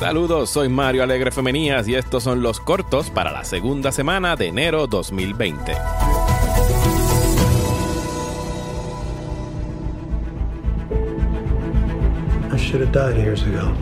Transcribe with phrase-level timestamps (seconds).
[0.00, 4.46] Saludos, soy Mario Alegre Femenías y estos son los cortos para la segunda semana de
[4.46, 5.72] enero 2020.
[12.50, 13.74] I should have died years ago.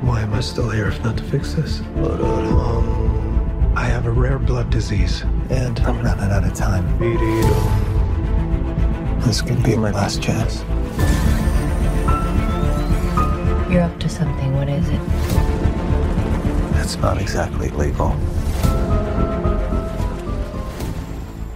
[0.00, 1.82] Why am I still here if not to fix this?
[3.76, 5.26] I have a rare blood disease.
[5.50, 6.86] And I'm running out of time.
[9.26, 10.64] This could be my last chance.
[13.76, 14.56] You're up to something.
[14.56, 15.00] What is it?
[16.80, 18.14] It's not exactly legal.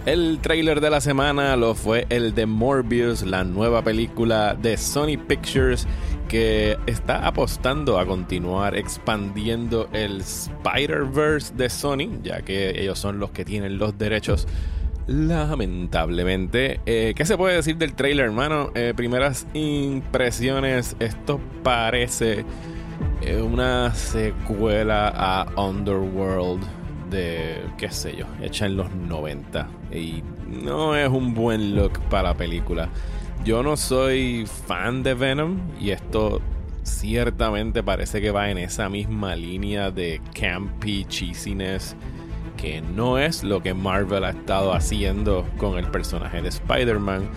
[0.05, 5.17] El trailer de la semana lo fue el de Morbius, la nueva película de Sony
[5.17, 5.87] Pictures
[6.27, 13.31] que está apostando a continuar expandiendo el Spider-Verse de Sony, ya que ellos son los
[13.31, 14.47] que tienen los derechos.
[15.07, 18.71] Lamentablemente, eh, ¿qué se puede decir del trailer, hermano?
[18.75, 22.45] Eh, primeras impresiones, esto parece
[23.21, 26.63] eh, una secuela a Underworld
[27.09, 29.67] de, qué sé yo, hecha en los 90.
[29.91, 32.89] Y no es un buen look para la película.
[33.43, 36.41] Yo no soy fan de Venom y esto
[36.83, 41.95] ciertamente parece que va en esa misma línea de campy cheesiness
[42.61, 47.27] que no es lo que Marvel ha estado haciendo con el personaje de Spider-Man.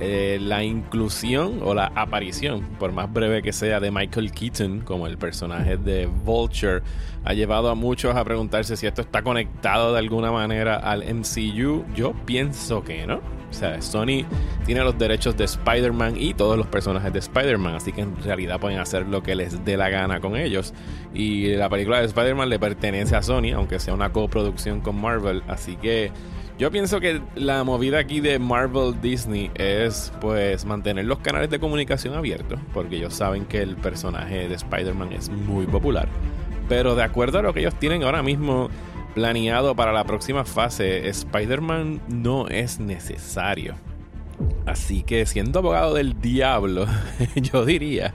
[0.00, 5.06] Eh, la inclusión o la aparición, por más breve que sea, de Michael Keaton como
[5.06, 6.82] el personaje de Vulture,
[7.24, 11.84] ha llevado a muchos a preguntarse si esto está conectado de alguna manera al MCU.
[11.94, 13.20] Yo pienso que no.
[13.54, 14.24] O sea, Sony
[14.66, 18.58] tiene los derechos de Spider-Man y todos los personajes de Spider-Man, así que en realidad
[18.58, 20.74] pueden hacer lo que les dé la gana con ellos.
[21.14, 25.42] Y la película de Spider-Man le pertenece a Sony, aunque sea una coproducción con Marvel,
[25.46, 26.10] así que
[26.58, 31.58] yo pienso que la movida aquí de Marvel Disney es pues mantener los canales de
[31.58, 36.08] comunicación abiertos, porque ellos saben que el personaje de Spider-Man es muy popular.
[36.68, 38.70] Pero de acuerdo a lo que ellos tienen ahora mismo
[39.14, 43.74] planeado para la próxima fase, Spider-Man no es necesario.
[44.66, 46.86] Así que siendo abogado del diablo,
[47.36, 48.14] yo diría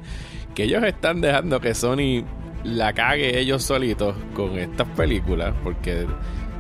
[0.53, 2.25] que ellos están dejando que Sony
[2.63, 6.05] la cague ellos solitos con estas películas, porque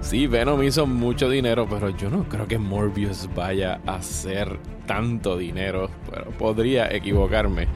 [0.01, 5.37] Sí, Venom hizo mucho dinero, pero yo no creo que Morbius vaya a hacer tanto
[5.37, 5.89] dinero.
[6.09, 7.67] Pero podría equivocarme.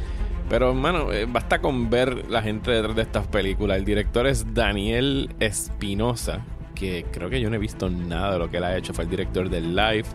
[0.49, 3.77] Pero, hermano, eh, basta con ver la gente detrás de estas películas.
[3.77, 8.49] El director es Daniel Espinosa, que creo que yo no he visto nada de lo
[8.49, 8.93] que él ha hecho.
[8.93, 10.11] Fue el director de Life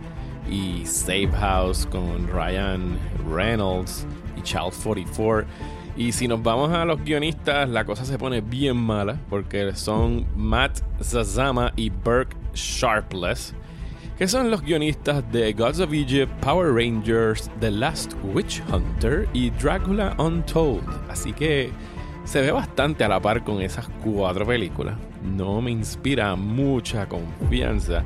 [0.50, 2.98] y Safe House con Ryan
[3.30, 5.46] Reynolds y Child 44.
[5.96, 10.26] Y si nos vamos a los guionistas, la cosa se pone bien mala porque son
[10.36, 13.52] Matt Zazama y Burke Sharpless,
[14.16, 19.50] que son los guionistas de Gods of Egypt, Power Rangers, The Last Witch Hunter y
[19.50, 20.84] Dracula Untold.
[21.08, 21.72] Así que
[22.28, 24.96] se ve bastante a la par con esas cuatro películas.
[25.22, 28.04] No me inspira mucha confianza.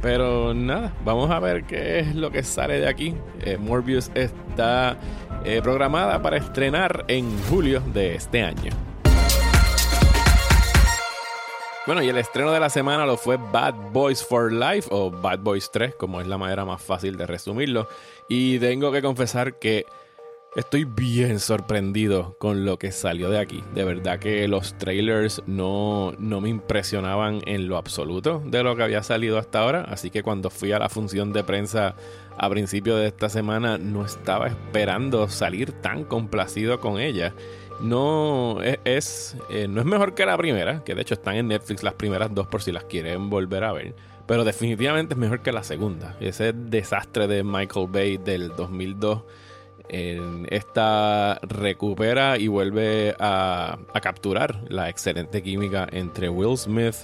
[0.00, 3.14] Pero nada, vamos a ver qué es lo que sale de aquí.
[3.40, 4.98] Eh, Morbius está
[5.44, 8.72] eh, programada para estrenar en julio de este año.
[11.86, 15.38] Bueno, y el estreno de la semana lo fue Bad Boys for Life o Bad
[15.38, 17.86] Boys 3, como es la manera más fácil de resumirlo.
[18.28, 19.86] Y tengo que confesar que
[20.54, 23.64] Estoy bien sorprendido con lo que salió de aquí.
[23.74, 28.82] De verdad que los trailers no, no, me impresionaban en lo absoluto de lo que
[28.82, 29.86] había salido hasta ahora.
[29.88, 31.94] Así que cuando fui a la función de prensa
[32.36, 37.32] a principio de esta semana no estaba esperando salir tan complacido con ella.
[37.80, 41.48] No e, es, eh, no es mejor que la primera, que de hecho están en
[41.48, 43.94] Netflix las primeras dos por si las quieren volver a ver.
[44.26, 46.14] Pero definitivamente es mejor que la segunda.
[46.20, 49.22] Ese desastre de Michael Bay del 2002
[49.88, 56.96] esta recupera y vuelve a, capturar la excelente química entre Will Smith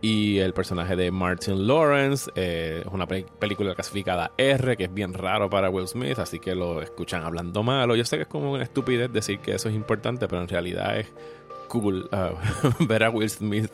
[0.00, 2.30] y el personaje de Martin Lawrence.
[2.34, 6.54] Eh, es una película clasificada R, que es bien raro para Will Smith, así que
[6.54, 7.96] lo escuchan hablando malo.
[7.96, 10.98] Yo sé que es como una estupidez decir que eso es importante, pero en realidad
[10.98, 11.06] es
[11.66, 13.70] cool uh, ver a Will Smith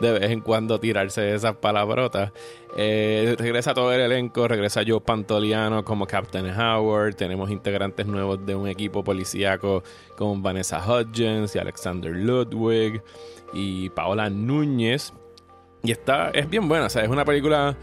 [0.00, 2.32] de vez en cuando tirarse esas palabrotas.
[2.76, 8.54] Eh, regresa todo el elenco, regresa Joe Pantoliano como Captain Howard, tenemos integrantes nuevos de
[8.54, 9.82] un equipo policíaco
[10.16, 13.02] con Vanessa Hudgens y Alexander Ludwig
[13.52, 15.12] y Paola Núñez.
[15.82, 17.76] Y está, es bien buena, o sea, es una película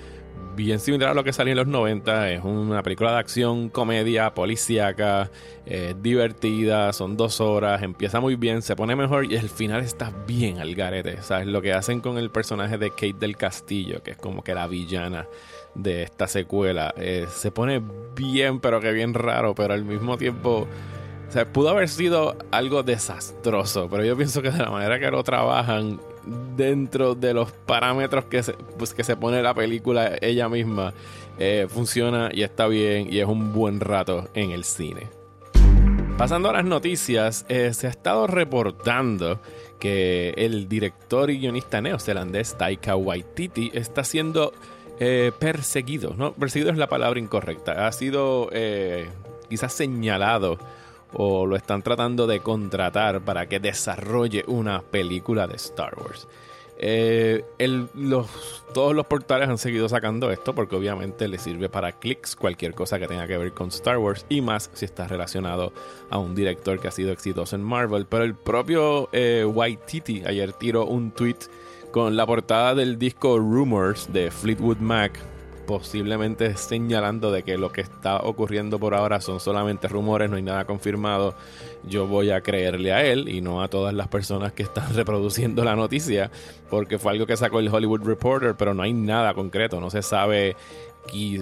[0.56, 2.32] bien similar a lo que salió en los 90.
[2.32, 5.30] Es una película de acción, comedia, policíaca,
[5.66, 10.12] eh, divertida, son dos horas, empieza muy bien, se pone mejor y el final está
[10.28, 11.22] bien al garete.
[11.22, 11.48] ¿Sabes?
[11.48, 14.68] Lo que hacen con el personaje de Kate del Castillo, que es como que la
[14.68, 15.28] villana
[15.76, 17.82] de esta secuela, eh, se pone
[18.16, 20.68] bien, pero que bien raro, pero al mismo tiempo
[21.34, 25.24] sea, pudo haber sido algo desastroso, pero yo pienso que de la manera que lo
[25.24, 26.00] trabajan
[26.56, 30.94] dentro de los parámetros que se, pues, que se pone la película ella misma,
[31.40, 35.08] eh, funciona y está bien y es un buen rato en el cine.
[36.16, 39.42] Pasando a las noticias, eh, se ha estado reportando
[39.80, 44.54] que el director y guionista neozelandés Taika Waititi está siendo
[45.00, 46.34] eh, perseguido, ¿no?
[46.34, 47.88] Perseguido es la palabra incorrecta.
[47.88, 48.52] Ha sido
[49.50, 50.60] quizás señalado
[51.14, 56.28] o lo están tratando de contratar para que desarrolle una película de Star Wars.
[56.78, 57.46] Eh,
[58.74, 63.00] todos los portales han seguido sacando esto porque obviamente le sirve para clics cualquier cosa
[63.00, 65.72] que tenga que ver con Star Wars y más si está relacionado
[66.10, 68.08] a un director que ha sido exitoso en Marvel.
[68.08, 71.38] Pero el propio eh, White ayer tiró un tweet
[71.92, 75.33] con la portada del disco Rumors de Fleetwood Mac
[75.66, 80.42] posiblemente señalando de que lo que está ocurriendo por ahora son solamente rumores, no hay
[80.42, 81.36] nada confirmado,
[81.84, 85.64] yo voy a creerle a él y no a todas las personas que están reproduciendo
[85.64, 86.32] la noticia,
[86.70, 90.02] porque fue algo que sacó el Hollywood Reporter, pero no hay nada concreto, no se
[90.02, 90.56] sabe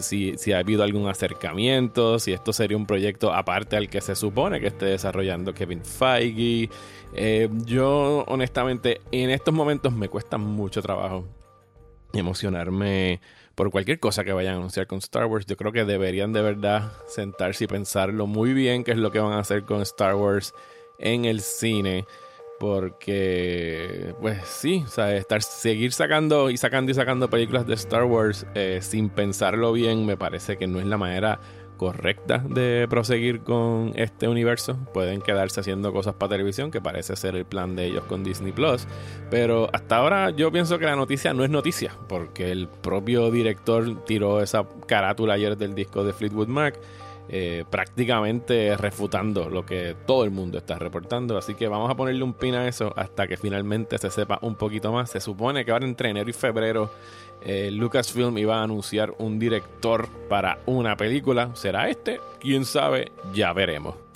[0.02, 4.16] si, si ha habido algún acercamiento, si esto sería un proyecto aparte al que se
[4.16, 6.70] supone que esté desarrollando Kevin Feige.
[7.14, 11.28] Eh, yo honestamente en estos momentos me cuesta mucho trabajo
[12.14, 13.20] emocionarme
[13.56, 15.46] por cualquier cosa que vayan a anunciar con Star Wars.
[15.46, 19.20] Yo creo que deberían de verdad sentarse y pensarlo muy bien qué es lo que
[19.20, 20.54] van a hacer con Star Wars
[21.00, 22.06] en el cine.
[22.60, 28.04] Porque, pues sí, o sea, estar, seguir sacando y sacando y sacando películas de Star
[28.04, 31.40] Wars eh, sin pensarlo bien me parece que no es la manera
[31.82, 34.78] correcta de proseguir con este universo.
[34.94, 38.52] Pueden quedarse haciendo cosas para televisión, que parece ser el plan de ellos con Disney
[38.52, 38.86] Plus.
[39.32, 44.06] Pero hasta ahora yo pienso que la noticia no es noticia, porque el propio director
[44.06, 46.80] tiró esa carátula ayer del disco de Fleetwood Mac.
[47.30, 51.38] Eh, prácticamente refutando lo que todo el mundo está reportando.
[51.38, 54.56] Así que vamos a ponerle un pin a eso hasta que finalmente se sepa un
[54.56, 55.12] poquito más.
[55.12, 56.92] Se supone que ahora entre enero y febrero
[57.44, 61.56] eh, Lucasfilm iba a anunciar un director para una película.
[61.56, 62.20] ¿Será este?
[62.40, 63.12] ¿Quién sabe?
[63.34, 64.11] Ya veremos.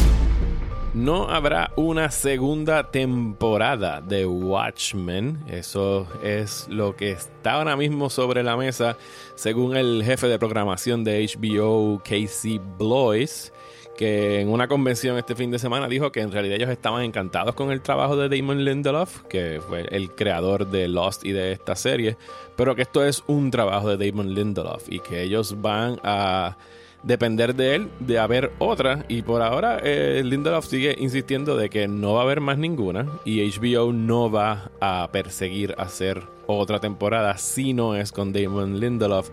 [0.95, 5.43] No habrá una segunda temporada de Watchmen.
[5.45, 8.95] Eso es lo que está ahora mismo sobre la mesa,
[9.35, 13.51] según el jefe de programación de HBO, Casey Blois
[13.97, 17.55] que en una convención este fin de semana dijo que en realidad ellos estaban encantados
[17.55, 21.77] con el trabajo de Damon Lindelof, que fue el creador de Lost y de esta
[21.77, 22.17] serie,
[22.57, 26.57] pero que esto es un trabajo de Damon Lindelof y que ellos van a
[27.05, 31.87] depender de él de haber otra y por ahora eh, Lindelof sigue insistiendo de que
[31.87, 37.37] no va a haber más ninguna y HBO no va a perseguir hacer otra temporada
[37.37, 39.29] si no es con Damon Lindelof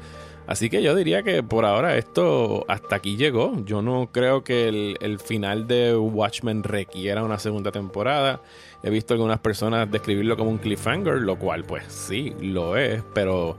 [0.46, 3.54] Así que yo diría que por ahora esto hasta aquí llegó.
[3.64, 8.40] Yo no creo que el, final de Watchmen requiera una segunda temporada.
[8.82, 13.56] He visto algunas personas describirlo como un cliffhanger, lo cual pues sí, lo es, pero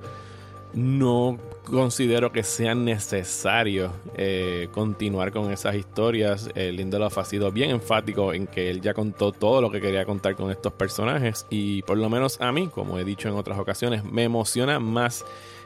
[0.74, 6.50] no considero que sea necesario eh, continuar con esas historias.
[6.56, 10.06] Eh, Lindelof ha sido bien enfático en que él ya contó todo lo que quería
[10.06, 13.58] contar con estos personajes y por lo menos a mí, como he dicho en otras
[13.60, 15.26] ocasiones, me emociona más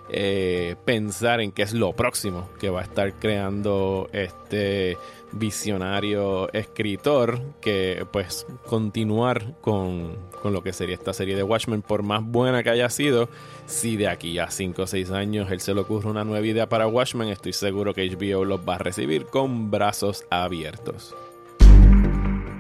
[0.09, 4.97] eh, pensar en qué es lo próximo que va a estar creando este
[5.33, 12.03] visionario escritor que pues continuar con, con, lo que sería esta serie de Watchmen por
[12.03, 13.27] más buena que haya sido
[13.65, 16.69] si de aquí a 5 o 6 años él se le ocurre una nueva idea
[16.69, 21.13] para Watchmen estoy seguro que HBO los va a recibir con brazos abiertos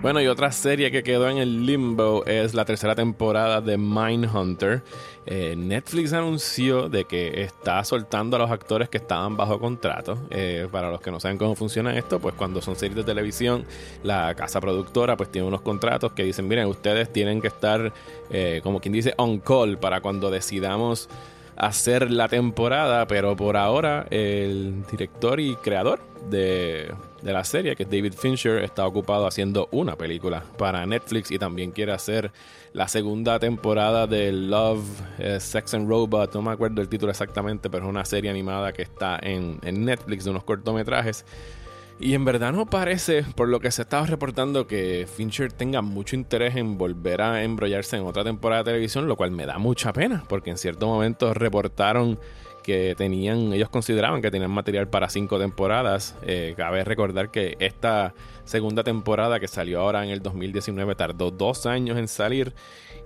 [0.01, 4.83] bueno, y otra serie que quedó en el limbo es la tercera temporada de Mindhunter.
[5.25, 10.17] Eh, Netflix anunció de que está soltando a los actores que estaban bajo contrato.
[10.29, 13.65] Eh, para los que no saben cómo funciona esto, pues cuando son series de televisión,
[14.03, 17.91] la casa productora pues tiene unos contratos que dicen, miren, ustedes tienen que estar,
[18.29, 21.09] eh, como quien dice, on call para cuando decidamos
[21.57, 25.99] hacer la temporada, pero por ahora el director y creador
[26.29, 31.39] de, la serie, que es David Fincher, está ocupado haciendo una película para Netflix y
[31.39, 32.31] también quiere hacer
[32.73, 34.85] la segunda temporada de Love,
[35.17, 38.71] eh, Sex and Robot, no me acuerdo el título exactamente, pero es una serie animada
[38.71, 41.25] que está en, en Netflix de unos cortometrajes.
[41.99, 46.15] Y en verdad no parece, por lo que se estaba reportando, que Fincher tenga mucho
[46.15, 49.93] interés en volver a embrollarse en otra temporada de televisión, lo cual me da mucha
[49.93, 52.19] pena, porque en cierto momento reportaron
[52.61, 56.15] que tenían, ellos consideraban que tenían material para cinco temporadas.
[56.21, 58.13] Eh, cabe recordar que esta
[58.43, 62.53] segunda temporada que salió ahora en el 2019 tardó dos años en salir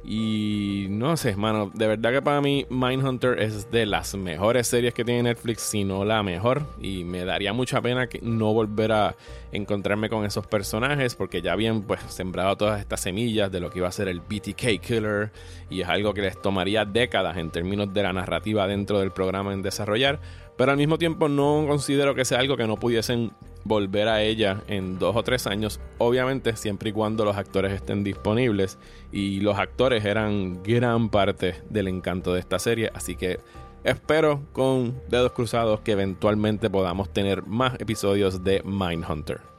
[0.03, 4.95] Y no sé, mano, de verdad que para mí Mindhunter es de las mejores series
[4.95, 6.63] que tiene Netflix, si no la mejor.
[6.81, 9.15] Y me daría mucha pena que no volver a
[9.51, 13.79] encontrarme con esos personajes, porque ya habían pues sembrado todas estas semillas de lo que
[13.79, 15.31] iba a ser el BTK Killer.
[15.69, 19.53] Y es algo que les tomaría décadas en términos de la narrativa dentro del programa
[19.53, 20.19] en desarrollar.
[20.57, 23.31] Pero al mismo tiempo no considero que sea algo que no pudiesen
[23.63, 28.03] volver a ella en dos o tres años, obviamente siempre y cuando los actores estén
[28.03, 28.77] disponibles
[29.11, 33.39] y los actores eran gran parte del encanto de esta serie, así que
[33.83, 39.50] espero con dedos cruzados que eventualmente podamos tener más episodios de Mindhunter.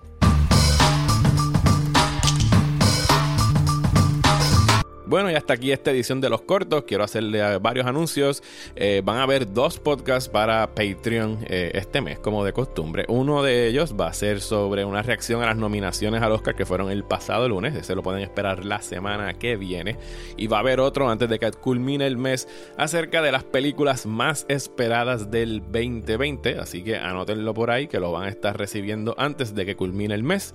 [5.12, 6.84] Bueno, y hasta aquí esta edición de los cortos.
[6.84, 8.42] Quiero hacerle varios anuncios.
[8.74, 13.04] Eh, van a haber dos podcasts para Patreon eh, este mes, como de costumbre.
[13.08, 16.64] Uno de ellos va a ser sobre una reacción a las nominaciones al Oscar que
[16.64, 17.74] fueron el pasado lunes.
[17.74, 19.98] Ese lo pueden esperar la semana que viene.
[20.38, 24.06] Y va a haber otro antes de que culmine el mes acerca de las películas
[24.06, 26.58] más esperadas del 2020.
[26.58, 30.14] Así que anótenlo por ahí que lo van a estar recibiendo antes de que culmine
[30.14, 30.54] el mes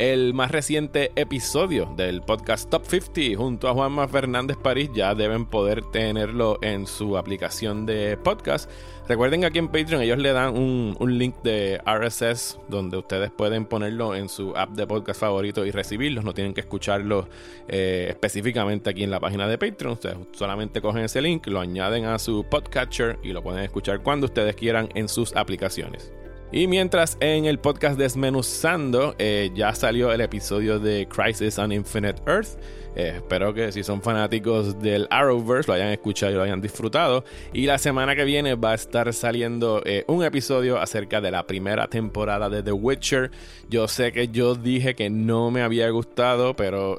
[0.00, 4.88] el más reciente episodio del podcast Top 50 junto a Juanma Fernández París.
[4.94, 8.70] Ya deben poder tenerlo en su aplicación de podcast.
[9.08, 13.66] Recuerden que aquí en Patreon ellos le dan un, link de RSS donde ustedes pueden
[13.66, 16.24] ponerlo en su app de podcast favorito y recibirlos.
[16.24, 17.28] No tienen que escucharlo
[17.68, 19.92] eh, específicamente aquí en la página de Patreon.
[19.92, 24.24] Ustedes solamente cogen ese link, lo añaden a su podcatcher y lo pueden escuchar cuando
[24.24, 26.10] ustedes quieran en sus aplicaciones.
[26.52, 32.20] Y mientras en el podcast Desmenuzando eh, ya salió el episodio de Crisis on Infinite
[32.26, 32.58] Earth.
[32.96, 37.24] Eh, espero que si son fanáticos del Arrowverse lo hayan escuchado y lo hayan disfrutado.
[37.52, 41.46] Y la semana que viene va a estar saliendo eh, un episodio acerca de la
[41.46, 43.30] primera temporada de The Witcher.
[43.68, 46.98] Yo sé que yo dije que no me había gustado, pero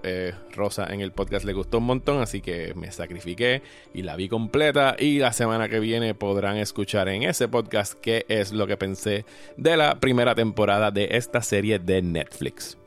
[0.55, 3.61] Rosa en el podcast le gustó un montón, así que me sacrifiqué
[3.93, 4.95] y la vi completa.
[4.97, 9.25] Y la semana que viene podrán escuchar en ese podcast qué es lo que pensé
[9.57, 12.80] de la primera temporada de esta serie de Netflix.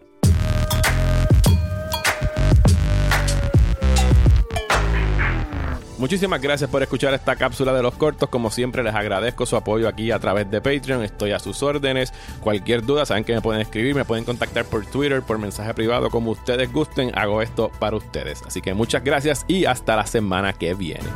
[5.99, 8.29] Muchísimas gracias por escuchar esta cápsula de los cortos.
[8.29, 11.05] Como siempre, les agradezco su apoyo aquí a través de Patreon.
[11.05, 12.13] Estoy a sus órdenes.
[12.41, 16.11] Cualquier duda, saben que me pueden escribir, me pueden contactar por Twitter, por mensaje privado,
[16.11, 17.17] como ustedes gusten.
[17.17, 18.43] Hago esto para ustedes.
[18.45, 21.09] Así que muchas gracias y hasta la semana que viene.